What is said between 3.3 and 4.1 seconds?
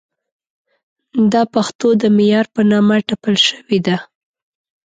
شوې ده.